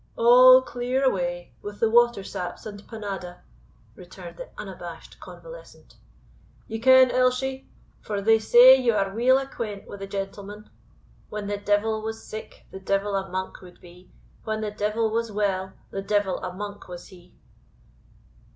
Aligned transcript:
"All 0.17 0.63
clear 0.63 1.03
away, 1.03 1.53
with 1.61 1.79
the 1.79 1.87
water 1.87 2.23
saps 2.23 2.65
and 2.65 2.81
panada," 2.87 3.41
returned 3.95 4.37
the 4.37 4.49
unabashed 4.57 5.19
convalescent. 5.19 5.95
"Ye 6.67 6.79
ken, 6.79 7.11
Elshie, 7.11 7.67
for 8.01 8.19
they 8.19 8.39
say 8.39 8.75
ye 8.79 8.89
are 8.89 9.13
weel 9.13 9.37
acquent 9.37 9.87
wi' 9.87 9.97
the 9.97 10.07
gentleman, 10.07 10.71
"When 11.29 11.45
the 11.45 11.57
devil 11.57 12.01
was 12.01 12.25
sick, 12.25 12.65
the 12.71 12.79
devil 12.79 13.13
a 13.15 13.29
monk 13.29 13.61
would 13.61 13.79
be, 13.79 14.09
When 14.43 14.61
the 14.61 14.71
devil 14.71 15.11
was 15.11 15.31
well, 15.31 15.73
the 15.91 16.01
devil 16.01 16.39
a 16.39 16.51
monk 16.51 16.87
was 16.87 17.09
he." 17.09 17.35